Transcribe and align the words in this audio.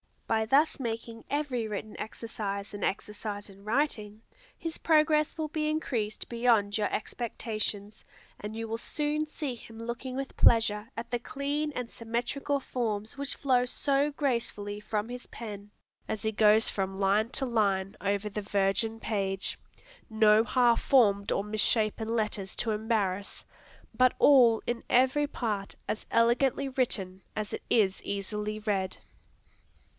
By 0.25 0.45
thus 0.47 0.79
making 0.79 1.25
every 1.29 1.67
written 1.67 1.99
exercise 1.99 2.73
an 2.73 2.83
exercise 2.85 3.51
in 3.51 3.65
writing, 3.65 4.21
his 4.57 4.77
progress 4.79 5.37
will 5.37 5.49
be 5.49 5.69
increased 5.69 6.27
beyond 6.29 6.75
your 6.75 6.91
expectations, 6.91 8.03
and 8.39 8.55
you 8.55 8.67
will 8.67 8.77
soon 8.79 9.27
see 9.27 9.53
him 9.53 9.77
looking 9.77 10.15
with 10.15 10.37
pleasure 10.37 10.89
at 10.97 11.11
the 11.11 11.19
clean 11.19 11.71
and 11.73 11.91
symmetrical 11.91 12.61
forms 12.61 13.15
which 13.17 13.35
flow 13.35 13.65
so 13.65 14.09
gracefully 14.09 14.79
from 14.79 15.09
his 15.09 15.27
pen, 15.27 15.69
as 16.07 16.23
he 16.23 16.31
goes 16.31 16.67
from 16.69 16.99
line 16.99 17.29
to 17.31 17.45
line 17.45 17.95
over 18.01 18.29
the 18.29 18.41
virgin 18.41 18.99
page, 19.01 19.59
no 20.09 20.43
half 20.45 20.81
formed 20.81 21.31
or 21.31 21.43
misshapen 21.43 22.15
letters 22.15 22.55
to 22.55 22.71
embarrass, 22.71 23.45
but 23.93 24.13
all 24.17 24.63
in 24.65 24.81
every 24.89 25.27
part 25.27 25.75
as 25.87 26.07
elegantly 26.09 26.69
written 26.69 27.21
as 27.35 27.53
it 27.53 27.61
is 27.69 28.01
easily 28.03 28.59
read. 28.59 28.97